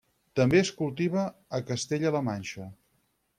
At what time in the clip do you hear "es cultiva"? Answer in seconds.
0.61-1.25